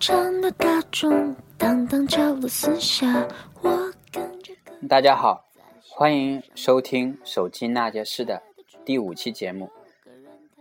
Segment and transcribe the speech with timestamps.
[0.00, 3.28] 常的大众，当当角落四下，
[3.60, 3.70] 我
[4.10, 4.54] 跟着
[4.88, 5.44] 大家好，
[5.90, 8.42] 欢迎收听《手机那件事》的
[8.82, 9.68] 第五期节目，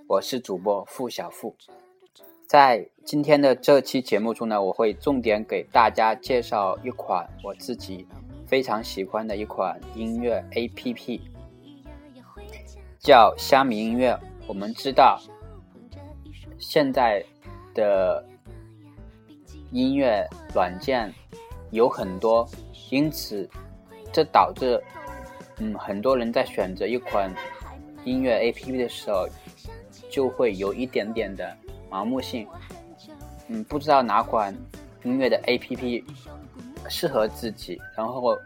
[0.07, 1.56] 我是主播付小付。
[2.46, 8.06] 在今天的这期节目中呢，我会重点给大家介绍一款我自己
[8.46, 11.21] 非常喜欢的一款音乐 APP，
[13.00, 14.20] 叫虾米音乐。
[14.48, 15.18] 我们知道，
[16.57, 17.24] 现在
[17.74, 18.26] 的
[19.71, 21.14] 音乐软件
[21.71, 22.47] 有很多，
[22.89, 23.50] 因此
[24.11, 24.82] 这导致，
[25.57, 27.33] 嗯，很多人在选择一款
[28.04, 29.28] 音乐 APP 的时候，
[30.09, 31.55] 就会有一点点的
[31.89, 32.47] 盲目性，
[33.47, 34.55] 嗯，不知道哪款
[35.03, 36.04] 音乐的 APP
[36.89, 38.38] 适合自己，然后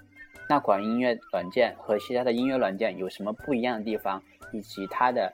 [0.49, 4.21] 那款音乐软件和其他的音乐软件有什么不一样的地方，
[4.51, 5.31] 以及它的。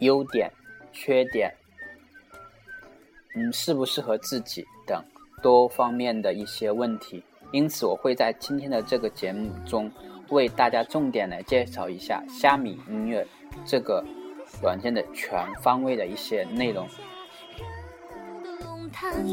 [0.00, 0.48] 优点、
[0.92, 1.52] 缺点，
[3.34, 4.64] 嗯，适不适合自己
[5.42, 7.22] 多方面的一些问题，
[7.52, 9.90] 因此我会在今天的这个节目中
[10.28, 13.26] 为大家重点来介绍一下虾米音乐
[13.64, 14.04] 这个
[14.62, 16.86] 软件的全方位的一些内容。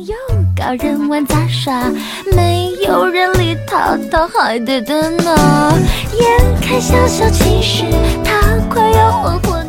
[0.05, 0.15] 有
[0.55, 1.89] 高人玩杂耍，
[2.35, 3.55] 没有人理
[4.27, 5.33] 还得等呢。
[6.13, 7.25] 眼看小小
[8.69, 9.65] 快要昏昏。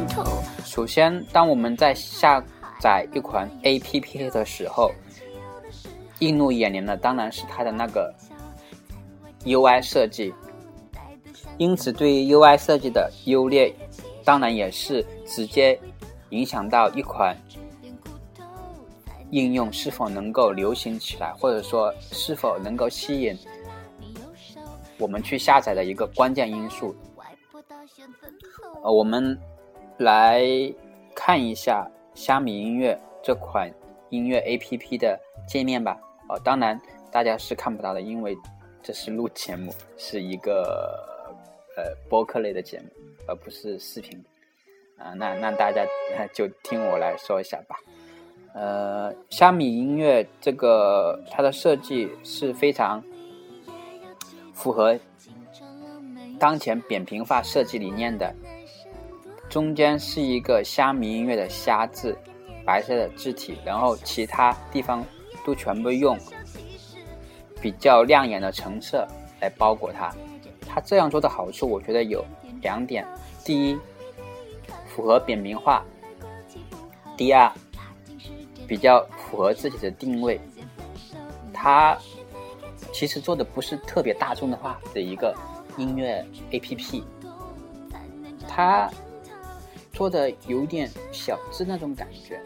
[0.64, 2.42] 首先，当我们在下
[2.80, 4.90] 载一款 APP 的时候，
[6.20, 8.14] 映入眼帘的当然是它的那个
[9.44, 10.32] UI 设计。
[11.58, 13.74] 因此，对于 UI 设计的优劣，
[14.24, 15.78] 当然也是直接
[16.30, 17.36] 影响到一款
[19.30, 23.38] 应用是否能够流行起来，或者说是否能够吸引
[24.98, 26.94] 我们去下载的一个关键因素。
[28.82, 29.38] 呃，我们。
[29.98, 30.44] 来
[31.14, 33.72] 看一下虾米音乐这款
[34.10, 35.18] 音乐 APP 的
[35.48, 35.98] 界面吧。
[36.28, 38.36] 哦，当然大家是看不到的，因为
[38.82, 40.98] 这是录节目，是一个
[41.76, 42.86] 呃播客类的节目，
[43.26, 44.22] 而不是视频。
[44.98, 45.86] 啊，那那大家
[46.32, 47.76] 就听我来说一下吧。
[48.54, 53.04] 呃，虾米音乐这个它的设计是非常
[54.54, 54.98] 符合
[56.38, 58.34] 当前扁平化设计理念的。
[59.50, 62.16] 中间是一个虾米音乐的“虾”字，
[62.64, 65.04] 白色的字体，然后其他地方
[65.46, 66.18] 都全部用
[67.62, 69.06] 比较亮眼的橙色
[69.40, 70.12] 来包裹它。
[70.68, 72.24] 它这样做的好处，我觉得有
[72.60, 73.06] 两点：
[73.44, 73.78] 第一，
[74.88, 75.80] 符合扁平化；
[77.16, 77.50] 第二，
[78.66, 80.40] 比较符合自己的定位。
[81.54, 81.96] 它
[82.92, 85.32] 其实做的不是特别大众的话的一个
[85.76, 87.04] 音乐 APP，
[88.48, 88.90] 它。
[89.92, 92.38] 做的有点小资那种感觉，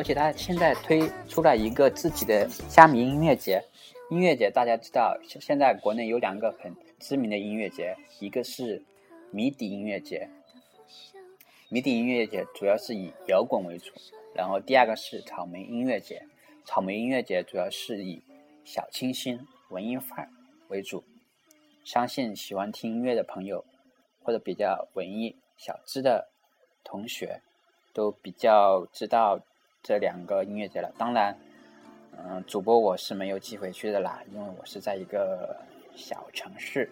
[0.00, 3.62] 而且他现在推出了一个自己的虾米音乐节，
[4.08, 8.82] 音乐节大家知道，现在国内有两个很知名的音乐节，一个是
[9.30, 10.26] 迷笛音乐节，
[11.68, 13.92] 迷笛音乐节主要是以摇滚为主，
[14.34, 16.22] 然后第二个是草莓音乐节，
[16.64, 18.22] 草莓音乐节主要是以
[18.64, 19.38] 小清新、
[19.68, 20.30] 文艺范儿
[20.68, 21.04] 为主，
[21.84, 23.62] 相信喜欢听音乐的朋友。
[24.22, 26.30] 或者比较文艺小资的
[26.84, 27.40] 同学，
[27.94, 29.40] 都比较知道
[29.82, 30.92] 这两个音乐节了。
[30.98, 31.36] 当然，
[32.16, 35.56] 嗯，主播我是没有机会去的啦，因为我是在一个
[35.94, 36.90] 小城市。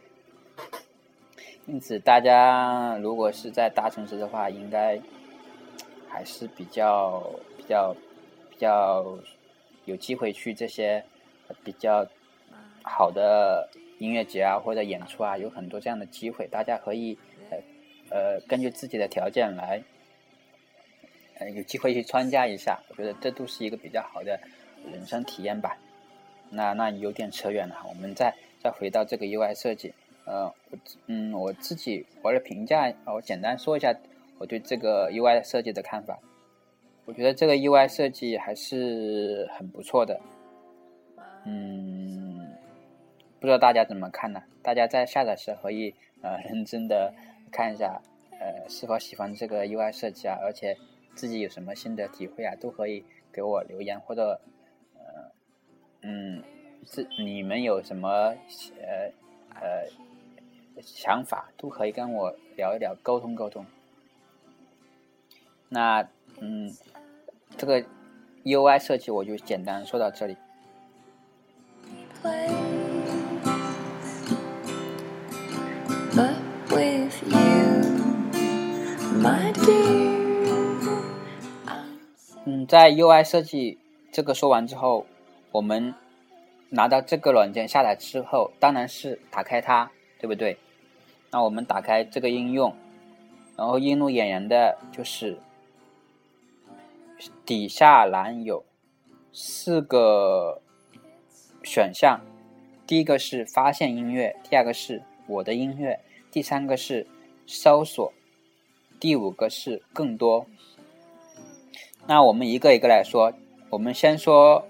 [1.66, 5.00] 因此，大家如果是在大城市的话，应该
[6.08, 7.22] 还是比较
[7.56, 7.94] 比较
[8.50, 9.18] 比较
[9.84, 11.04] 有机会去这些
[11.62, 12.06] 比较
[12.82, 13.68] 好的。
[14.00, 17.18] 音乐节啊，或者演出啊，有很多这样的机会，大家可以
[18.10, 19.82] 呃根据自己的条件来
[21.38, 24.38] 呃有机会去参加一下，我觉得这都是一个比较好的
[24.90, 25.76] 人生体验吧。
[26.50, 29.92] 那那有点扯远了，我们再再回到这个 UI 设计，
[30.24, 33.94] 呃，我嗯我自己我的评价，我简单说一下
[34.38, 36.18] 我对这个 UI 设计的看法。
[37.04, 40.20] 我觉得这个 UI 设计还是很不错的，
[41.44, 42.46] 嗯。
[43.40, 44.42] 不知道大家怎么看呢？
[44.64, 47.14] 大家在下载时可以呃认真的
[47.52, 48.02] 看一下，
[48.40, 50.36] 呃是否喜欢这个 UI 设计啊？
[50.42, 50.76] 而且
[51.18, 52.54] 自己有什么心得体会啊？
[52.60, 54.40] 都可以给我留言或者
[54.94, 55.32] 呃
[56.02, 56.44] 嗯，
[56.86, 58.08] 是你们有什么
[58.80, 59.12] 呃
[59.54, 59.88] 呃
[60.80, 63.66] 想法都可以跟我聊一聊，沟通沟通。
[65.68, 66.72] 那嗯，
[67.56, 67.84] 这个
[68.44, 70.36] UI 设计我就简单说到这里。
[82.50, 83.78] 嗯，在 UI 设计
[84.10, 85.04] 这个说完之后，
[85.52, 85.94] 我们
[86.70, 90.56] 拿到这个软件下载之后，当然是打开它，对不对？
[91.30, 92.74] 那我们打开这个应用，
[93.54, 95.38] 然后映入眼帘的就是
[97.44, 98.64] 底下栏有
[99.30, 100.62] 四个
[101.62, 102.18] 选项，
[102.86, 106.00] 第一个是发现音乐，第二个是我的音乐，
[106.30, 107.06] 第三个是
[107.46, 108.10] 搜索，
[108.98, 110.46] 第五个是更多。
[112.10, 113.34] 那我们一个一个来说，
[113.68, 114.66] 我们先说，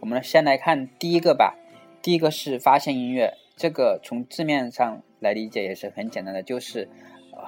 [0.00, 1.56] 我们先来看第一个吧。
[2.02, 6.90] 第一个是发现音乐，这个从字面上来理解也是很简单的，就是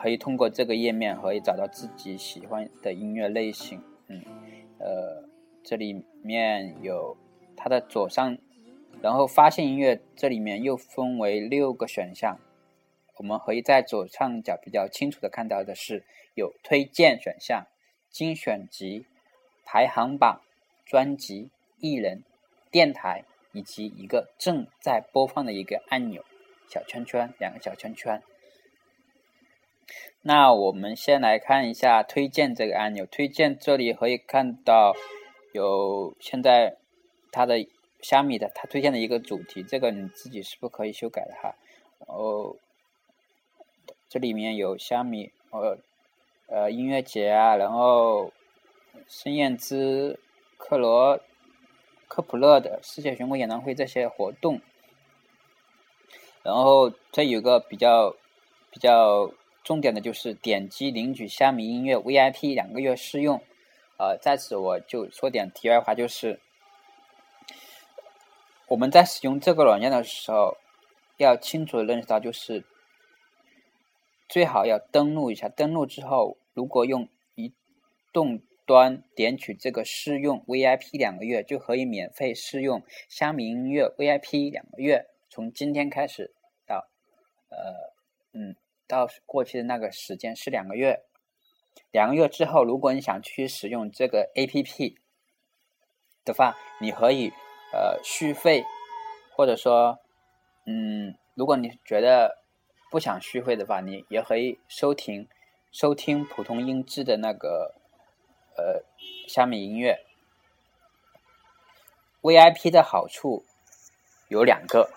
[0.01, 3.83] 可以通过这个页面可以找到自己喜欢的音乐类型。
[4.09, 4.23] 嗯，
[4.79, 5.29] 呃，
[5.63, 7.15] 这里面有
[7.55, 8.39] 它的左上，
[9.03, 12.39] 然后发现音乐这里面又分为六个选项，
[13.19, 17.67] 我们可以在左上角比较清楚的看到的是有推荐选项、
[18.09, 19.05] 精选集。
[19.65, 20.41] 排行榜、
[20.85, 22.23] 专辑、艺人、
[22.71, 26.25] 电台，以及一个正在播放的一个按钮，
[26.69, 28.23] 小圈圈，两个小圈圈。
[30.23, 33.07] 那我们先来看一下推荐这个按钮。
[33.07, 34.95] 推荐这里可以看到
[35.53, 36.77] 有现在
[37.33, 37.67] 它的
[38.01, 41.55] 虾米的它推荐的一个主题，这个你自己是不可以修改的哈。
[42.07, 42.57] 然后
[44.09, 45.79] 这里面有虾米呃
[46.49, 48.33] 呃音乐节啊，然后。
[49.07, 50.19] 孙燕姿、
[50.57, 51.21] 克罗、
[52.09, 54.61] 科普勒的世界巡回演唱会这些活动，
[56.43, 58.15] 然后这有个比较
[58.71, 59.33] 比较
[59.63, 63.43] 重点的就是点击领取虾米音乐 VIP 两个月试用。
[63.97, 66.41] 呃，在此我就说点题外话，就是
[68.67, 70.57] 我们在使用这个软件的时候，
[71.17, 72.65] 要清楚的认识到，就是
[74.29, 75.49] 最好要登录一下。
[75.49, 77.53] 登录之后，如果用移
[78.13, 85.07] 动端点取这个试用 VIP 两个月，就可以免费试用虾米音乐 VIP 两个月。
[85.29, 86.33] 从今天开始
[86.67, 86.89] 到，
[87.51, 87.93] 呃，
[88.33, 88.57] 嗯，
[88.87, 91.03] 到过去的那个时间是两个月。
[91.91, 94.97] 两个月之后，如果你想去使用这个 APP
[96.25, 97.33] 的话，你可以
[97.73, 98.65] 呃续费，
[99.37, 99.99] 或者说，
[100.67, 102.39] 嗯，如果你觉得
[102.91, 105.29] 不想续费的话，你也可以收听
[105.71, 107.75] 收听普通音质的那个。
[108.57, 108.83] 呃，
[109.27, 110.05] 虾米音乐
[112.23, 113.45] VIP 的好处
[114.29, 114.91] 有两个，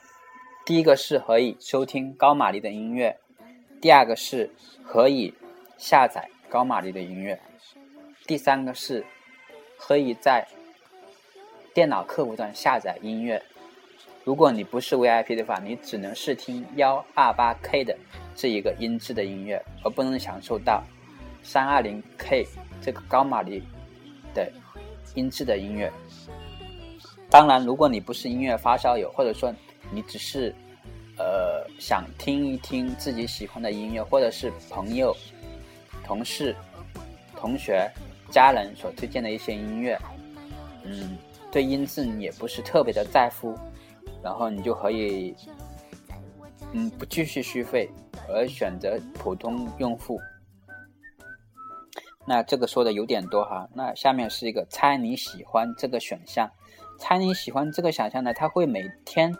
[0.65, 3.18] 第一个是可以收听高马丽的音乐，
[3.81, 4.51] 第二个是
[4.86, 5.33] 可以
[5.77, 7.42] 下载高马丽的音乐，
[8.25, 9.06] 第三个是
[9.77, 10.48] 可以在
[11.74, 13.44] 电脑客户端下载音乐。
[14.24, 17.98] 如果你不是 VIP 的话，你只能试听幺二八 K 的
[18.36, 20.83] 这一个音质的音乐，而不能享受到
[21.44, 22.45] 三二零 K。
[22.81, 23.62] 这个高玛丽
[24.33, 24.51] 的
[25.15, 25.91] 音质的音乐，
[27.29, 29.53] 当然，如果你不是音乐发烧友，或者说
[29.91, 30.53] 你只是
[31.18, 35.15] 呃想听一听自己喜欢的音乐，或者是朋友、
[36.03, 36.56] 同事、
[37.35, 37.89] 同学、
[38.29, 40.00] 家人所推荐的一些音乐，
[40.84, 41.17] 嗯，
[41.51, 43.55] 对音质你也不是特别的在乎，
[44.24, 45.36] 然后你就可以
[46.74, 47.89] 嗯不继续续费，
[48.29, 50.19] 而选择普通用户。
[52.29, 56.51] 那这个说的有点多哈，那下面是一个猜你喜欢这个选项，
[57.00, 59.34] 猜你喜欢这个选项呢，它会每天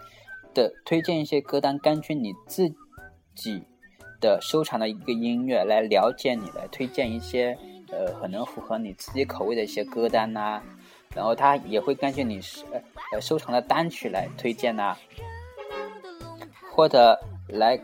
[0.54, 2.74] 的推荐一些歌单，根据你自
[3.36, 3.62] 己
[4.22, 7.58] 的收藏的一个音乐来了解你，来推荐一些
[7.92, 10.62] 呃可能符合你自己口味的一些歌单呐，
[11.14, 12.40] 然后它也会根据你
[13.12, 14.96] 呃收藏的单曲来推荐呐，
[16.72, 17.78] 或者来。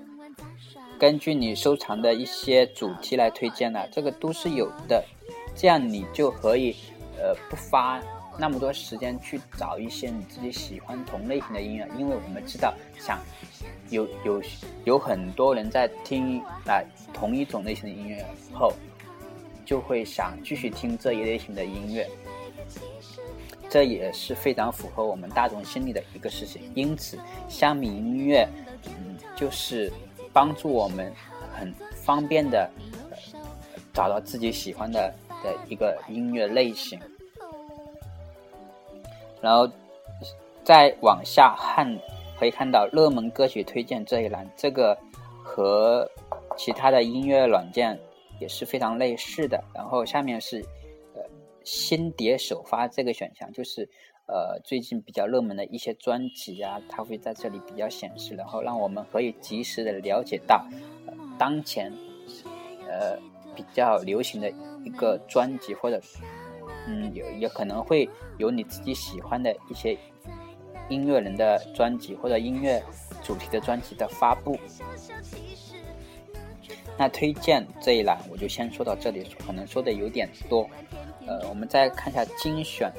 [1.04, 5.04] 根据你收藏的一些主题来推荐的，这个都是有的，
[5.54, 6.74] 这样你就可以，
[7.18, 8.02] 呃，不花
[8.38, 13.20] 那么多时间去找一些你自己喜欢同类型的音乐，因为我们知道，想
[13.90, 14.42] 有有
[14.86, 16.82] 有很多人在听啊
[17.14, 18.72] 同一种类型的音乐后，
[19.66, 22.10] 就会想继续听这一类型的音乐，
[23.70, 26.72] 这也是非常符合我们大众心理的一个事情。
[26.74, 27.20] 因此，
[27.50, 28.48] 虾米音乐，
[28.86, 29.92] 嗯，就是。
[30.34, 31.14] 帮助我们
[31.54, 32.70] 很方便的
[33.94, 35.14] 找到自己喜欢的
[35.44, 37.00] 的一个音乐类型，
[39.40, 39.70] 然后
[40.64, 41.98] 再往下看，
[42.40, 44.98] 可以看到热门歌曲推荐这一栏，这个
[45.44, 46.10] 和
[46.58, 47.98] 其他的音乐软件
[48.40, 49.64] 也是非常类似的。
[49.74, 50.60] 然后下面是
[51.14, 51.22] 呃
[51.64, 53.88] 新碟首发这个选项，就是。
[54.26, 60.66] 呃，最近比较热门的一些专辑啊，它会在这里比较显示，然后让我们可以及时的了解到
[61.38, 61.92] 当前
[62.88, 63.18] 呃
[63.54, 64.50] 比较流行的
[64.84, 66.02] 一个专辑或者
[66.88, 69.98] 嗯，有也可能会有你自己喜欢的一些
[70.90, 72.82] 音乐人的专辑或者音乐
[73.22, 74.58] 主题的专辑的发布。
[76.98, 80.70] 那推荐这一栏我就先说到这里，可能说的有点多。
[81.26, 82.92] 呃，我们再看一下精选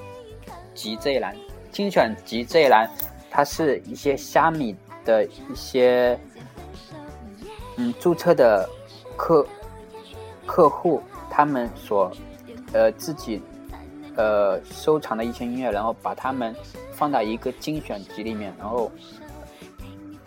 [0.75, 1.35] 集这一栏，
[1.73, 2.91] 精选集这一栏，
[3.31, 6.19] 它是一些虾米的一些
[7.77, 8.69] 嗯注册的
[9.17, 9.47] 客
[10.47, 12.11] 客户他们所
[12.73, 13.41] 呃自己
[14.17, 16.55] 呃收藏的一些音乐，然后把它们
[16.93, 18.91] 放到一个精选集里面，然后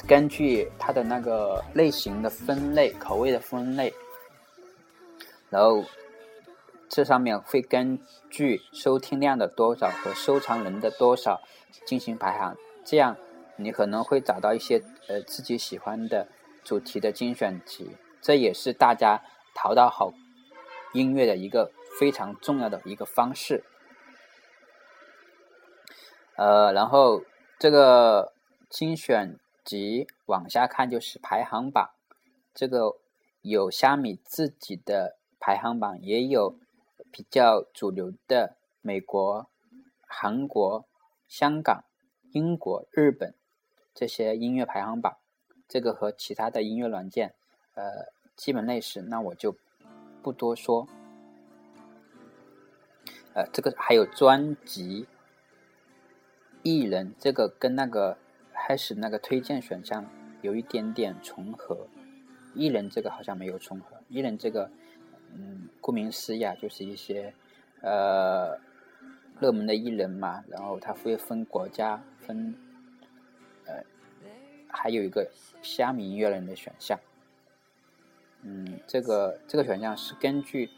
[0.07, 3.93] 根据它的那个类型的分类、口味的分类，
[5.49, 5.83] 然后。
[6.89, 11.41] 这上面会根据收听量的多少和收藏人的多少
[11.85, 13.17] 进行排行，这样
[13.57, 16.29] 你可能会找到一些呃自己喜欢的
[16.63, 19.21] 主题的精选集，这也是大家
[19.53, 20.13] 淘到好
[20.93, 23.63] 音乐的一个非常重要的一个方式。
[26.37, 27.23] 呃，然后
[27.59, 28.33] 这个
[28.69, 31.89] 精选集往下看就是排行榜，
[32.53, 32.95] 这个
[33.41, 36.55] 有虾米自己的排行榜，也有。
[37.11, 39.49] 比较主流的美国、
[40.01, 40.85] 韩国、
[41.27, 41.83] 香港、
[42.31, 43.33] 英国、日本
[43.93, 45.17] 这些音乐排行榜，
[45.67, 47.33] 这个和其他的音乐软件，
[47.73, 49.55] 呃，基本类似，那我就
[50.21, 50.87] 不多说。
[53.33, 55.07] 呃，这个还有专辑、
[56.63, 58.17] 艺人，这个跟那个
[58.53, 60.05] 开始那个推荐选项
[60.41, 61.87] 有一点点重合，
[62.53, 64.69] 艺人这个好像没有重合，艺人这个。
[65.33, 67.33] 嗯，顾名思义啊，就是一些
[67.81, 68.57] 呃
[69.39, 72.55] 热门的艺人嘛，然后它会分国家分，
[73.65, 73.83] 呃，
[74.67, 75.29] 还有一个
[75.61, 76.99] 虾米音乐人的选项。
[78.41, 80.69] 嗯，这个这个选项是根据，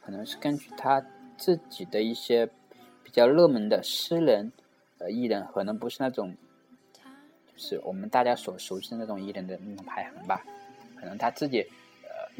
[0.00, 1.04] 可能是根据他
[1.36, 2.48] 自己的一些
[3.02, 4.50] 比较热门的诗人
[4.98, 6.34] 呃艺人，可能不是那种，
[6.94, 10.42] 就是我们大家所熟悉的那种艺人的那种排行吧，
[10.98, 11.66] 可能他自己。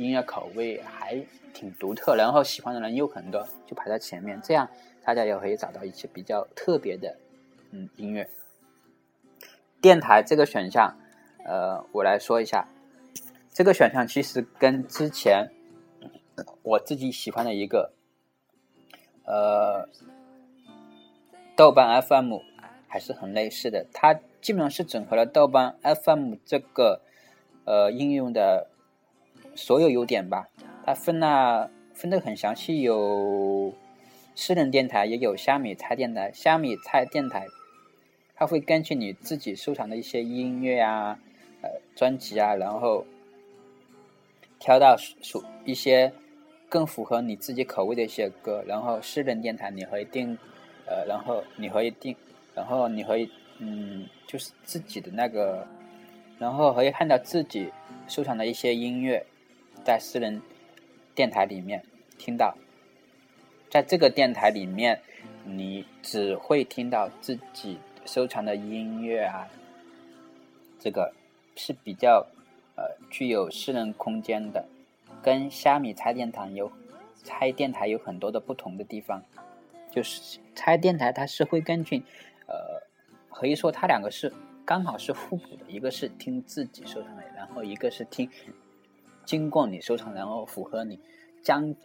[0.00, 4.66] 音乐口味还挺独特，然后喜欢的人又很多，就排在前面，这样
[5.04, 7.19] 大家也可以找到一些比较特别的
[7.71, 8.26] 嗯音乐。
[9.78, 10.97] 电台这个选项，
[11.45, 12.66] 呃，我来说一下，
[13.52, 15.50] 这个选项其实跟之前
[16.62, 17.92] 我自己喜欢的一个
[19.26, 19.87] 呃
[21.54, 22.38] 豆瓣 FM
[22.88, 27.02] 还是很类似的，它基本上是整合了豆瓣 FM 这个
[27.66, 28.69] 呃应用的。
[29.61, 30.49] 所有优点吧，
[30.87, 33.75] 它分了分的很详细，有
[34.35, 36.33] 私人电台，也有虾米菜电台。
[36.33, 37.47] 虾米菜电台，
[38.35, 41.19] 它会根据你自己收藏的一些音乐啊、
[41.61, 43.05] 呃专辑啊，然后
[44.59, 46.11] 挑到属一些
[46.71, 48.64] 更符合你自己口味的一些歌。
[48.67, 50.38] 然后私人电台你可以定，
[50.87, 52.17] 呃，然后你可以定，
[52.55, 55.67] 然后你可以嗯，就是自己的那个，
[56.38, 57.71] 然后可以看到自己
[58.09, 59.26] 收藏的一些音乐。
[59.90, 60.40] 在私人
[61.16, 61.85] 电台里面
[62.16, 62.56] 听到，
[63.68, 65.00] 在这个电台里面，
[65.42, 69.49] 你只会听到自己收藏的音乐啊，
[70.78, 71.12] 这个
[71.56, 72.25] 是比较
[72.76, 74.64] 呃具有私人空间的，
[75.20, 76.70] 跟虾米拆电台有
[77.25, 79.20] 拆电台有很多的不同的地方，
[79.90, 82.00] 就是拆电台它是会根据
[82.47, 82.80] 呃
[83.28, 84.32] 可以说它两个是
[84.64, 88.30] 刚好是互补的，一个是听自己收藏的，然后一个是听。
[89.30, 90.99] 经过你收藏，然后符合你
[91.40, 91.76] 将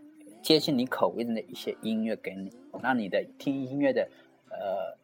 [0.41, 4.09] 接近你口味的那一些音乐给你，让你的听音乐的
[4.49, 4.97] 呃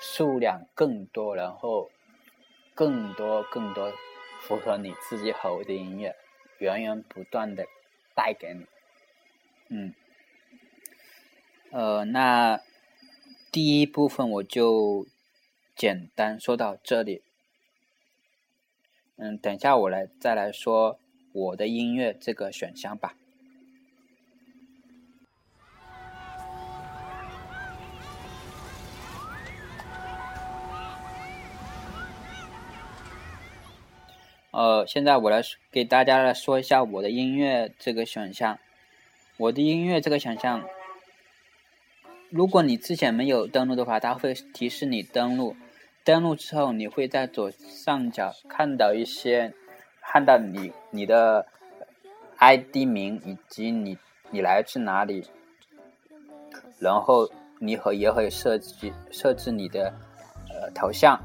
[0.00, 1.90] 数量更多，然后
[2.72, 3.92] 更多更多
[4.42, 6.14] 符合你自己口味的音乐，
[6.58, 7.66] 源源不断的
[8.14, 8.66] 带给你。
[9.70, 9.92] 嗯，
[11.72, 12.60] 呃，那
[13.50, 15.04] 第一部分我就
[15.74, 17.24] 简单说到这里。
[19.22, 20.98] 嗯，等一下，我来再来说
[21.32, 23.14] 我的音乐这个选项吧。
[34.52, 38.58] 呃，现在我来给大家来说一下我的音乐这个选项。
[39.36, 40.64] 我的音乐这个选项，
[42.30, 45.56] 如果你之前没有登录的话，它会提示你登录。
[46.10, 49.54] 登录之后，你会在左上角看到一些，
[50.02, 51.46] 看到你你的
[52.38, 53.96] ID 名以及你
[54.32, 55.30] 你来自哪里，
[56.80, 57.28] 然后
[57.60, 59.94] 你可也可以设置设置你的
[60.48, 61.16] 呃头像，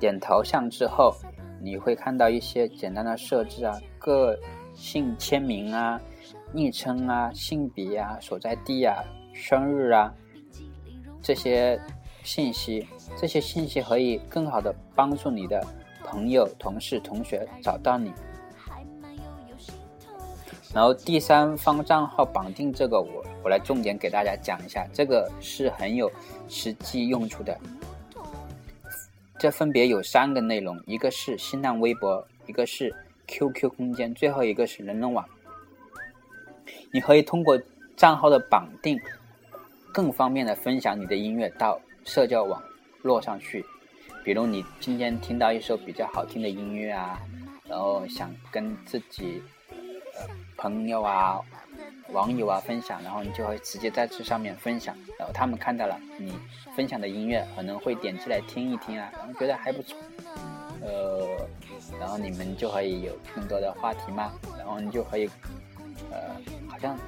[0.00, 1.14] 点头像之后，
[1.60, 4.38] 你会看到一些简单的设置啊，个
[4.74, 6.00] 性签名啊，
[6.54, 10.14] 昵称啊、性别啊、所在地啊、生日啊
[11.20, 11.78] 这些
[12.28, 15.66] 信息，这些信息可以更好的帮助你的
[16.04, 18.12] 朋友、同事、同学找到你。
[20.74, 26.12] 然后第三方账号绑定这个，我我来重点给大家讲一下，这个是很有
[26.50, 27.58] 实际用处的。
[29.38, 32.94] 这分别有三个内容，一个是新浪微博，一个是
[33.26, 35.26] QQ 空间，最后一个是人人网。
[36.92, 37.58] 你可以通过
[37.96, 39.00] 账号的绑定，
[39.94, 42.60] 更方便的分享你的音乐到社交网
[43.02, 43.64] 络上去。
[44.24, 47.20] 比如你今天听到一首比较好听的音乐啊，
[47.68, 49.42] 然后想跟自己。
[50.56, 51.38] 朋友啊，
[52.08, 56.34] 网友啊，分享，然后你就会直接在这上面分享，然后他们看到了你
[56.74, 59.96] 分享的音乐，可能会点击来听一听啊，然后觉得还不错，
[60.82, 61.28] 呃，
[62.00, 65.30] 然后你们就可以有更多的话题嘛，然后你就可以，
[66.10, 66.34] 呃，
[66.66, 66.98] 好像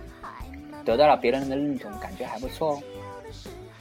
[0.85, 2.83] 得到了别人的认同，感觉还不错哦。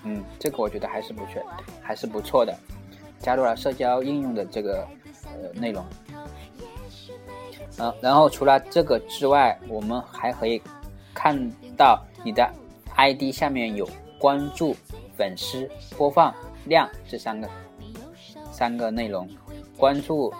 [0.04, 1.42] 嗯，这个我觉得还是不错，
[1.82, 2.58] 还是不错的，
[3.20, 4.88] 加入了社交应用的这个
[5.26, 5.86] 呃内容。
[7.78, 10.62] 嗯，然后除了这个之外，我们还可以
[11.14, 11.38] 看
[11.78, 12.50] 到你的
[12.96, 13.88] ID 下面有
[14.20, 14.76] 关注、
[15.16, 16.34] 粉丝、播放
[16.66, 17.50] 量这三个
[18.52, 19.28] 三个内容。
[19.78, 20.34] 关注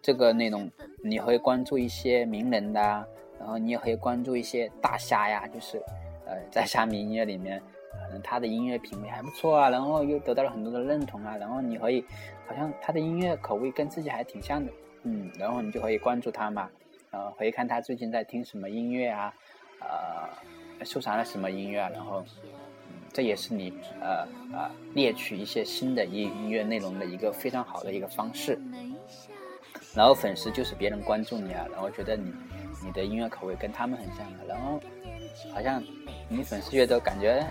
[0.00, 0.70] 这个内容，
[1.02, 2.80] 你会关注一些名人的，
[3.38, 5.76] 然后你也可以关注一些大虾呀，就是
[6.24, 7.62] 呃在虾米音乐里面，
[8.04, 12.04] 可能他的音乐品味还不错啊，然后又得到了很多的认同啊，然后你可以
[12.46, 14.72] 好像他的音乐口味跟自己还挺像的。
[15.02, 16.68] 嗯，然后你就可以关注他嘛，
[17.12, 19.32] 呃，可以看他最近在听什么音乐啊，
[19.80, 22.24] 呃，收藏了什么音乐啊，然后，
[23.12, 28.58] 这也是你呃呃猎取一些新的音音乐内容的一个非常好的一个方式。
[29.94, 32.32] 然后粉丝就是别人关注你啊，然后觉得你
[32.84, 34.80] 你的音乐口味跟他们很像的，然后
[35.54, 35.82] 好像
[36.28, 37.46] 你粉丝越多，感觉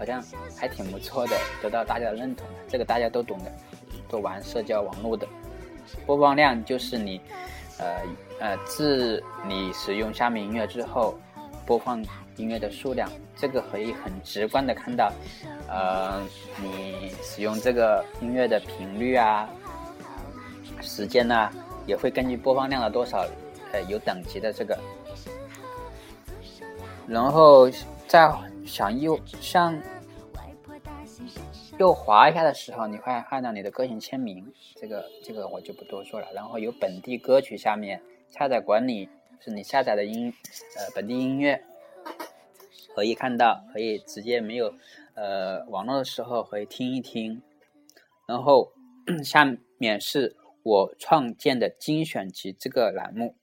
[0.00, 0.24] 好像
[0.56, 3.52] 还挺不错的，得到大家的认同，这个大家都懂的，
[4.08, 5.28] 都玩社交网络的。
[6.06, 7.20] 播放量就是你，
[7.76, 8.00] 呃
[8.40, 11.18] 呃，自你使用虾米音乐之后，
[11.66, 12.02] 播放
[12.36, 15.12] 音乐的数量，这个可以很直观的看到，
[15.68, 16.22] 呃，
[16.62, 19.46] 你使用这个音乐的频率啊，
[20.80, 21.50] 时间呢，
[21.86, 23.26] 也会根据播放量的多少，
[23.72, 24.78] 呃，有等级的这个。
[27.06, 27.68] 然后
[28.06, 28.26] 再
[28.70, 29.82] 想右向。
[31.78, 36.28] 右滑一下的时候，你会看到你的个性签名，这个这个我就不多说了。
[36.32, 39.08] 然后有本地歌曲下面下载管理，
[39.40, 40.32] 是你下载的音，
[40.76, 41.64] 呃，本地音乐
[42.94, 44.72] 可以看到，可以直接没有
[45.14, 47.42] 呃网络的时候可以听一听。
[48.26, 48.72] 然后
[49.24, 49.44] 下
[49.78, 53.34] 面是我创建的精选集这个栏目，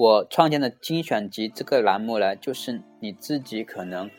[0.00, 4.10] 我创建的精选集这个栏目呢，就是你自己可能。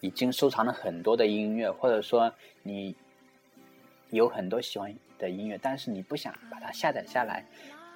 [0.00, 2.94] 已经收藏了很多的音乐，或者说你
[4.10, 7.44] 有很多喜欢的音乐，但是你不想把它下载下来，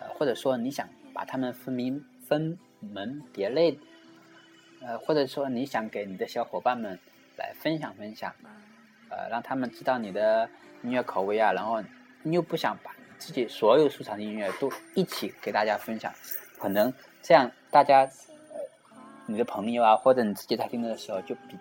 [0.00, 3.78] 呃，或者说你想把它们分明分门别类，
[4.81, 6.98] 呃，或者说你想给你的小伙伴们
[7.37, 8.35] 来分享分享，
[9.09, 10.50] 呃，让他们知道你的
[10.83, 11.81] 音乐口味啊，然后
[12.24, 16.12] 你又不想把自己所有收藏的音乐都一起给大家分享，
[16.59, 18.61] 可能这样大家呃
[19.26, 21.56] 你的朋友啊，或者你自己在听的时候就比。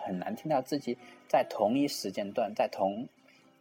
[0.00, 0.96] 很难听到自己
[1.28, 3.06] 在同一时间段，在同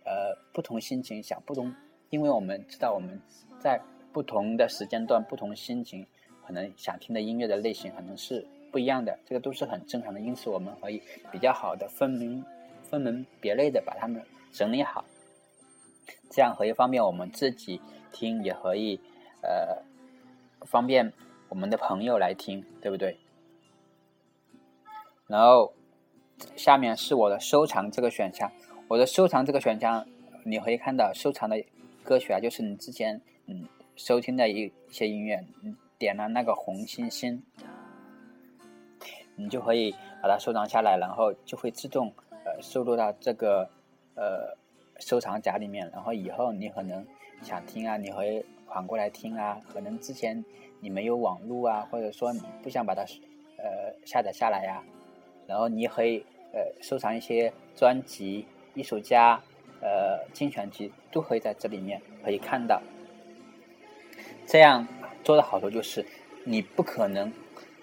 [0.06, 1.76] 呃不同心情想不同，
[2.10, 3.20] 因为我们知道我们
[3.60, 3.78] 在
[4.14, 6.08] 不同的时间段、不同心情，
[6.46, 10.22] 可能想听的音乐的类型可能是不一样的，这个都是很正常的。
[10.22, 12.42] 因此，我们可以比较好的分门
[12.82, 14.24] 分门别类的把它们
[14.54, 15.04] 整理好，
[16.30, 17.82] 这样可以方便我们自己
[18.14, 18.98] 听，也可以
[19.42, 19.84] 呃
[20.62, 21.12] 方便
[21.50, 23.18] 我们的朋友来听，对不对？
[25.28, 25.74] 然后。
[26.56, 28.52] 下面是我的收藏这个选项，
[28.88, 30.06] 我的收藏这个选项，
[30.44, 31.60] 你可以看到收藏的
[32.04, 37.44] 歌曲啊，就是你之前嗯收听的一些音乐，你点了那个红心心，
[39.36, 42.14] 你就可以把它收藏下来，然后就会自动
[42.46, 43.68] 呃收录到这个
[44.14, 44.56] 呃
[45.00, 47.04] 收藏夹里面，然后以后你可能
[47.42, 50.46] 想听啊，你可以缓过来听啊，可能之前
[50.80, 53.02] 你没有网络啊，或者说你不想把它
[53.58, 54.84] 呃下载下来呀。
[55.48, 59.42] 然后你可以呃收藏一些专辑、艺术家、
[59.82, 62.82] 呃精选集，都可以在这里面可以看到。
[64.46, 64.88] 这样
[65.24, 66.06] 做的好处就是，
[66.44, 67.32] 你不可能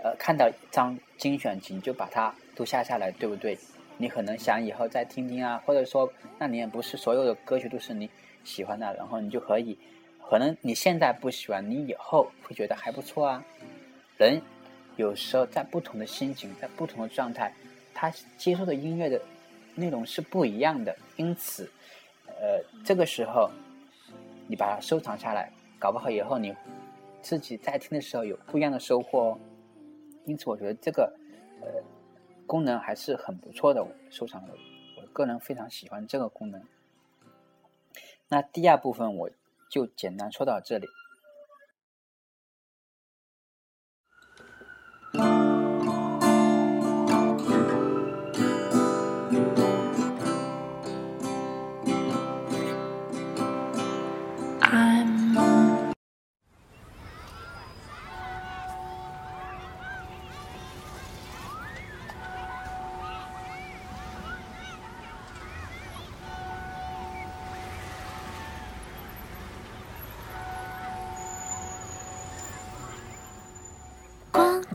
[0.02, 3.58] 呃看到一张精选集就把它都下下来，对不对？
[3.96, 8.10] 你可能想以后再听听啊，或者说那你也不是所有的歌曲都是你
[8.42, 9.78] 喜欢的，然后你就可以，
[10.28, 13.44] 可能你现在不喜欢，你以后会觉得还不错啊。
[14.16, 14.40] 人
[14.96, 17.52] 有时候在不同的心情，在不同的状态，
[17.92, 19.20] 他接受的音乐的
[19.74, 20.96] 内容是不一样的。
[21.16, 21.70] 因此，
[22.26, 23.50] 呃，这个时候
[24.48, 26.54] 你把它收藏下来，搞不好以后你
[27.22, 29.38] 自己在听的时候有不一样的收获哦。
[30.24, 31.12] 因此，我觉得这个
[31.60, 31.68] 呃
[32.46, 34.54] 功能还是很不错的，收藏的。
[34.96, 36.62] 我个人非常喜欢这个功能。
[38.28, 39.30] 那第二部分我
[39.68, 40.86] 就简单说到这里。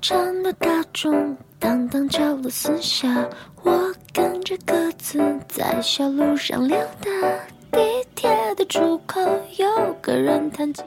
[0.02, 3.30] 唱的大钟当当敲了四下，
[3.64, 7.12] 我跟着鸽子在小路上溜达。
[7.72, 7.80] 地
[8.16, 9.20] 铁的出口
[9.58, 10.86] 有个人弹琴。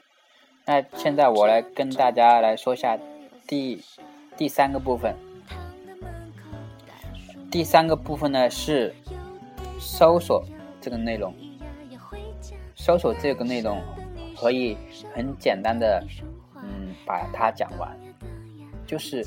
[0.64, 2.98] 那现在我来跟大家来说一下
[3.46, 3.82] 第
[4.36, 5.14] 第三个部分。
[7.50, 8.94] 第三个部分呢是
[9.78, 10.42] 搜索
[10.80, 11.34] 这个内容。
[12.74, 13.80] 搜索这个内容
[14.36, 14.76] 可以
[15.14, 16.02] 很简单的
[16.56, 18.01] 嗯把它讲完。
[18.92, 19.26] 就是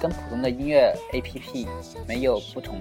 [0.00, 1.66] 跟普通的音乐 APP
[2.06, 2.80] 没有不同，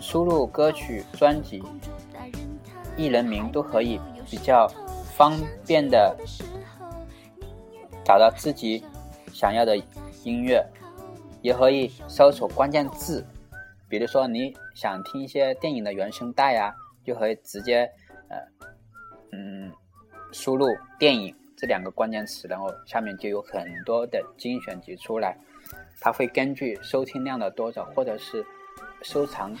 [0.00, 1.62] 输入歌曲、专辑、
[2.96, 4.66] 艺人名都可以比较
[5.14, 6.16] 方便的
[8.04, 8.84] 找到自己
[9.32, 9.76] 想要的
[10.24, 10.60] 音乐，
[11.40, 13.24] 也可以搜索关键字，
[13.88, 16.74] 比如说你想听一些电影的原声带呀，
[17.04, 17.88] 就可以直接
[18.28, 18.36] 呃
[19.30, 19.72] 嗯
[20.32, 20.66] 输入
[20.98, 21.32] 电影。
[21.60, 25.36] 这两个关键词，然后下面就有很多的精选集出来，
[26.00, 28.42] 它会根据收听量的多少或者是
[29.02, 29.54] 收藏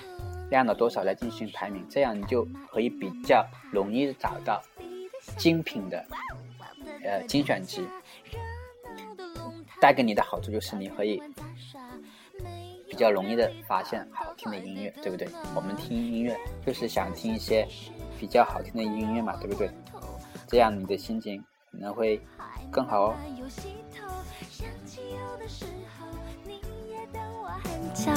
[0.48, 4.62] 量的多少来进行排名，这样你就可以比较容易找到
[5.36, 6.02] 精品的
[7.04, 7.86] 呃精选集。
[9.78, 11.22] 带给你的好处就是你可以
[12.88, 15.28] 比较容易的发现好听的音乐，对不对？
[15.54, 16.34] 我们听音乐
[16.64, 17.68] 就是想听一些
[18.18, 19.70] 比较好听的音乐嘛，对不对？
[20.48, 21.44] 这样你的心情。
[21.70, 22.20] 可能会
[22.70, 23.14] 更好哦。
[27.94, 28.12] 在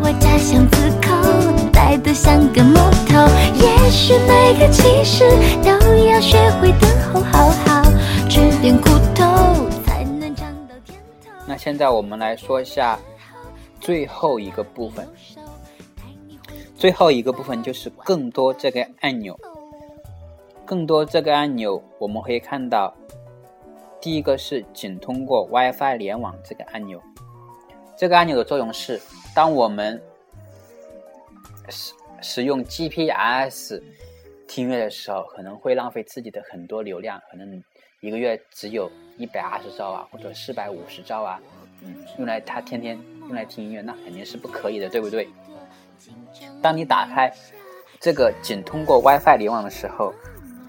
[0.00, 2.74] 我家巷子口，呆得像个木
[3.06, 3.14] 头。
[3.54, 5.24] 也许每个骑士
[5.62, 5.70] 都
[6.04, 7.82] 要学会等候，好好
[8.28, 11.30] 吃点苦头，才能尝到甜头。
[11.46, 12.98] 那现在我们来说一下
[13.80, 15.06] 最后一个部分。
[16.76, 19.38] 最后一个部分就是更多这个按钮。
[20.64, 22.94] 更多这个按钮，我们可以看到，
[24.00, 27.00] 第一个是仅通过 WiFi 联网这个按钮。
[27.96, 29.00] 这个按钮的作用是，
[29.34, 30.00] 当我们
[31.68, 33.80] 使使用 GPS
[34.48, 37.62] 听乐的时候，可能会浪费自己的很多流量，可能
[38.00, 41.40] 一个月只有一百二十兆啊，或者四百五十兆啊，
[41.82, 45.28] 嗯，用来他天天用来听音乐，那肯定是不可以的，对不对？
[46.60, 47.32] 当你打开
[48.00, 50.12] 这个仅通过 WiFi 联网的时候，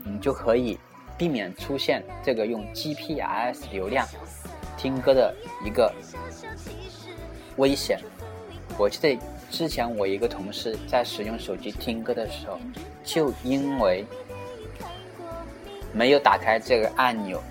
[0.06, 0.78] 你就可以
[1.18, 4.08] 避免出现这个用 GPS 流量
[4.78, 5.92] 听歌的一个
[7.58, 8.00] 危险。
[8.78, 12.60] 我记得之前我一个同事在使用手机听歌的时候，
[13.04, 14.06] 就因为
[15.94, 17.42] 没有打开这个按钮，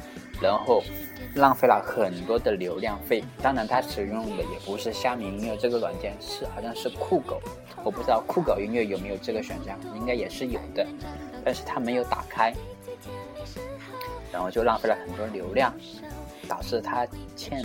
[0.40, 0.82] 然后
[1.34, 3.22] 浪费了很多的流量费。
[3.42, 7.40] 当然，他使用的也不是虾米音乐这个软件，是好像是酷狗。
[7.82, 10.86] 我不知道酷狗音乐有没有这个选项，应该也是有的。
[11.44, 12.54] 但是他没有打开，
[14.32, 15.74] 然后就浪费了很多流量，
[16.48, 17.62] 导致他欠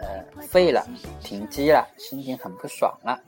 [0.00, 0.84] 呃废了，
[1.22, 3.20] 停机了，心情很不爽了。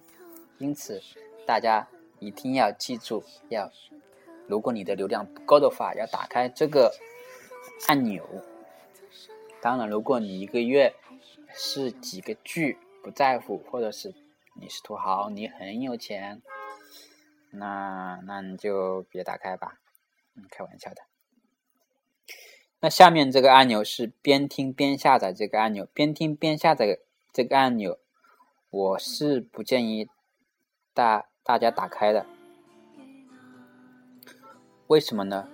[0.59, 1.01] 因此，
[1.47, 1.87] 大家
[2.19, 3.71] 一定要记住，要
[4.49, 6.93] 如果你的流量不够的话，要打开这个
[7.87, 8.25] 按钮。
[9.65, 10.95] 当然，如果你一个月
[11.55, 14.15] 是几个 G 不在乎，或者是
[14.61, 16.43] 你是土豪，你很有钱。
[17.51, 19.79] 那那你就别打开吧，
[20.35, 20.97] 嗯，开玩笑的。
[22.81, 26.99] 那下面这个按钮是边听边下载这个按钮，边听边下载
[27.33, 27.99] 这个按钮，
[28.69, 30.11] 我是不建议
[30.93, 32.27] 大大家打开的。
[34.89, 35.49] 为什么呢？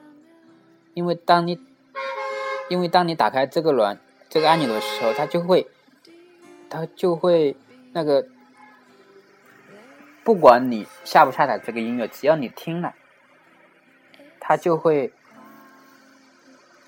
[0.95, 1.61] 因为当你
[2.71, 3.99] 因为当你打开这个软
[4.31, 5.67] 这个按钮的时候，它就会
[6.71, 7.55] 它就会
[7.93, 8.25] 那个。
[10.23, 12.95] 不管你下不下载这个音乐，只要你听了，
[14.39, 15.13] 它就会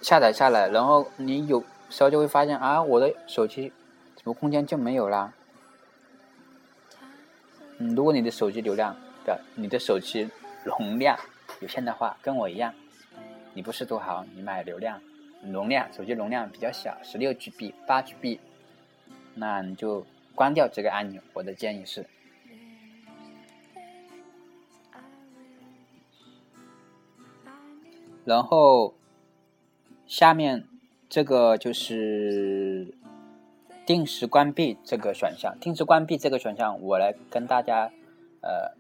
[0.03, 0.69] 下载下来。
[0.69, 3.73] 然后你有时候就会发现啊，我的手机
[4.17, 5.33] 什么空间就没有啦。
[7.79, 10.29] 嗯，如果你的手机流量的，你的手机
[10.63, 11.19] 容量
[11.61, 12.73] 有限的话，跟我一样，
[13.55, 15.01] 你不是土豪，你买流量，
[15.51, 18.39] 容量手机容量比较小，十六 GB、八 GB，
[19.35, 21.21] 那你就关掉这个按钮。
[21.33, 22.07] 我的建议是。
[28.25, 28.95] 然后，
[30.07, 30.65] 下面
[31.09, 32.95] 这个就是
[33.85, 35.59] 定时关闭这个选项。
[35.61, 37.91] 定时关闭这个选项，我来跟大家
[38.43, 38.77] 呃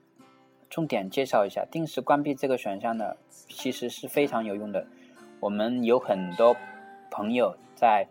[0.70, 1.66] 重点介绍一下。
[1.68, 4.86] 定时关闭这个选项呢，其实是非常有用的。
[5.42, 6.56] 我们有很多
[7.10, 8.06] 朋友在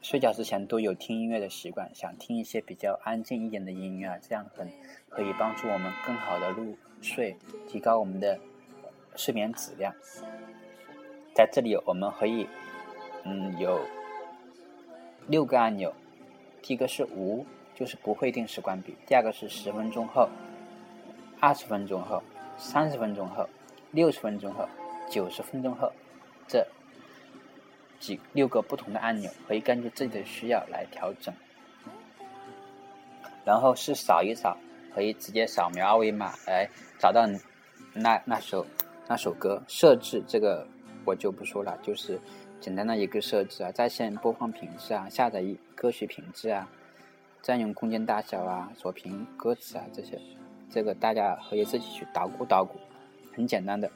[0.00, 4.66] 睡觉之前都有听音乐的习惯，想听一些比较安静一点的音乐，这样很
[5.10, 7.36] 可以帮助我们更好的入睡，
[7.68, 8.40] 提高我们的
[9.14, 9.94] 睡眠质量。
[11.34, 12.48] 在这里，我们可以，
[13.24, 13.78] 嗯，有
[15.26, 15.92] 六个按钮。
[16.62, 20.30] 第一个是无，就是不会定时关闭；第二个是十分钟后、
[21.40, 22.22] 二十分钟后、
[22.56, 23.46] 三十分钟后、
[23.90, 24.66] 六十分钟后、
[25.10, 25.92] 九十分钟后，
[26.46, 26.66] 这
[28.00, 31.34] 几六个不同的按钮，可以根据自己的需要来调整。
[33.44, 34.56] 然后是扫一扫，
[34.94, 37.26] 可以直接扫描二维码来找到
[37.92, 38.66] 那那首
[39.06, 40.66] 那首歌，设置这个。
[41.06, 42.18] 我就不说了，就是
[42.62, 46.66] 简单的一个设置啊，在线播放品质啊，下载歌曲品质啊，
[47.42, 50.18] 占用空间大小啊，锁屏歌词啊这些，
[50.70, 52.80] 这个大家可以自己去捣鼓捣鼓，
[53.34, 53.90] 很简单的。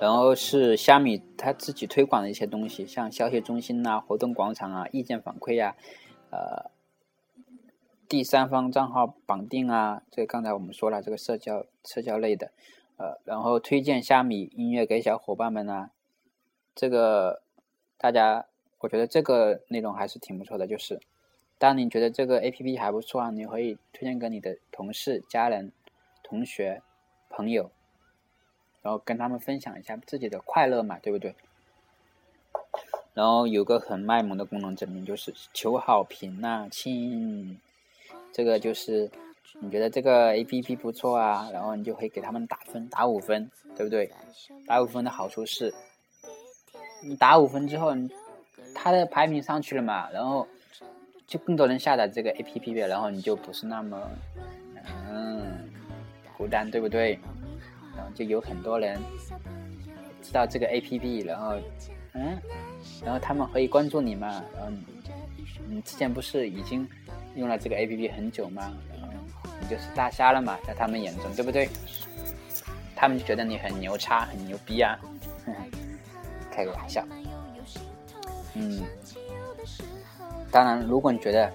[0.00, 5.74] 然后是虾米它自己推广的一些东西，像消息中心呐、活动广场啊、意见反馈呀，
[6.30, 6.70] 呃，
[8.08, 12.52] 第三方账号绑定啊，这刚才我们说了，这个社交社交类的。
[12.98, 15.90] 呃，然后推荐虾米音乐给小伙伴们呢，
[16.74, 17.42] 这个
[17.98, 18.46] 大家，
[18.78, 20.66] 我觉得这个内容还是挺不错的。
[20.66, 21.00] 就是
[21.58, 25.72] 当你觉得这个 A P P 还不错啊，你可以推荐给你的同事、家人、
[26.22, 26.80] 同学、
[27.28, 27.70] 朋友，
[28.86, 31.34] 然后跟他们分享一下自己的快乐嘛，对不对？
[33.14, 37.58] 然后有个很卖萌的功能，证明就是求好评呐，亲，
[38.32, 39.10] 这个就是。
[39.58, 44.10] 你觉得这个 A P P 不错啊，然后你就可以给他们打分，打五分，对不对？
[44.66, 45.72] 打五分的好处是，
[47.02, 47.94] 你打五分之后，
[48.74, 50.46] 它的排名上去了嘛，然后
[51.26, 54.10] 就更多人下载这个 A P P 然后你就不是那么
[55.08, 55.70] 嗯
[56.36, 57.18] 孤单，对不对？
[57.96, 59.00] 然后就有很多人
[60.22, 61.56] 知道这个 A P P，然后
[62.12, 62.38] 嗯，
[63.04, 64.70] 然后他们可以关注你嘛，然后
[65.68, 66.86] 你之前不是已经
[67.34, 68.72] 用了这个 A P P 很久吗？
[69.60, 71.68] 你就是大虾了嘛，在他们眼中，对不对？
[72.94, 74.98] 他们就觉得你很牛叉、很牛逼啊！
[76.50, 77.04] 开个玩笑。
[78.54, 78.82] 嗯，
[80.50, 81.52] 当然，如果你觉得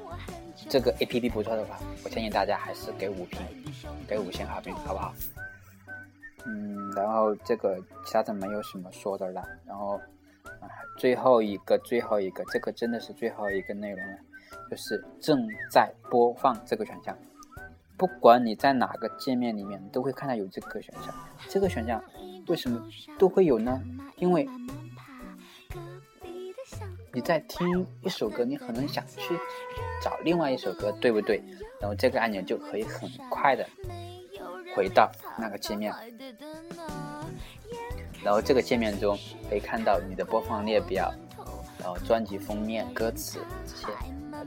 [0.69, 3.39] 这个 A P P 不错的话，我建议大家还是给五评，
[4.07, 5.13] 给五星好评，好不好？
[6.45, 9.43] 嗯，然后这个其他的没有什么说的了。
[9.65, 9.99] 然后
[10.59, 14.17] 啊，最后一个，最后一个，这个真的是最后一个内容了，
[14.69, 17.17] 就是正在播放这个选项。
[17.97, 21.13] 不管你在哪个界面里面，都会看到有这个选项。
[21.47, 22.03] 这个选项
[22.47, 22.83] 为什么
[23.19, 23.79] 都会有呢？
[24.17, 24.49] 因为
[27.13, 29.37] 你在听一首歌，你可能想去
[30.01, 31.43] 找另外一首歌，对不对？
[31.79, 33.63] 然后这个按钮就可以很快的
[34.75, 35.93] 回到那个界面。
[38.23, 39.17] 然后这个界面中
[39.49, 41.13] 可以看到你的播放列表，
[41.79, 43.87] 然后专辑封面、歌词这些。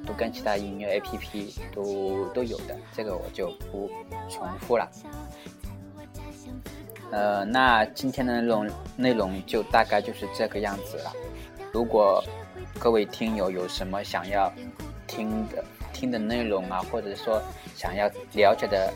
[0.05, 3.89] 都跟其他音乐 APP 都都有的，这个我就不
[4.29, 4.91] 重复了。
[7.13, 11.13] 呃，那今天的内容内容就大概就是这个样子了。
[11.73, 12.23] 如果
[12.77, 14.53] 各位听友有什么想要
[15.07, 17.41] 听的听的内容啊，或者说
[17.77, 18.93] 想要了解的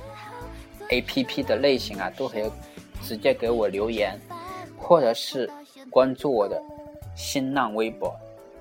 [0.90, 2.50] APP 的类型啊，都可以
[3.02, 4.18] 直接给我留言，
[4.76, 5.50] 或者是
[5.90, 6.62] 关注我的
[7.16, 8.14] 新浪微博，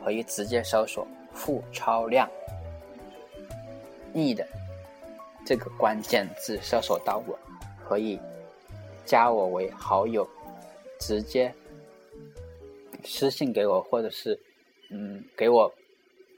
[0.04, 1.08] 可以直接搜索。
[1.34, 2.28] 付超量
[4.12, 4.44] ，need
[5.46, 7.38] 这个关键字搜索到我，
[7.88, 8.20] 可以
[9.06, 10.28] 加我为好友，
[11.00, 11.54] 直接
[13.04, 14.40] 私信给我，或者是
[14.90, 15.72] 嗯给我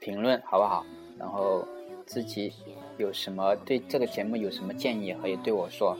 [0.00, 0.84] 评论，好不好？
[1.18, 1.66] 然后
[2.04, 2.52] 自己
[3.00, 5.96] 有什么对这个节目有什么建议，可以对我说。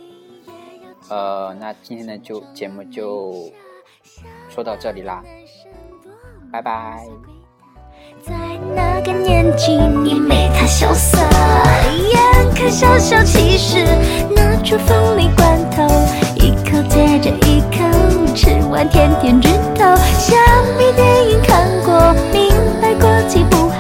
[1.09, 3.51] 呃，那今天的就节目就
[4.51, 5.25] 说到这里啦，
[6.53, 7.07] 拜拜。
[8.23, 8.35] 在
[8.77, 10.21] 那个年纪，你，
[10.55, 10.93] 看小
[12.99, 13.25] 小
[14.35, 14.77] 拿出
[15.35, 15.89] 罐头，
[16.37, 17.79] 一口接着一口
[18.37, 19.41] 吃完甜甜
[19.75, 19.97] 头。
[20.93, 22.51] 电影看过，明
[22.83, 22.95] 白
[23.45, 23.71] 不。